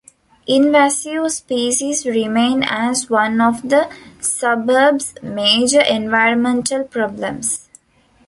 Invasive 0.47 1.31
species 1.31 2.07
remain 2.07 2.63
as 2.63 3.07
one 3.07 3.39
of 3.39 3.69
the 3.69 3.87
suburbs 4.19 5.13
major 5.21 5.81
environmental 5.81 6.83
problems. 6.85 7.69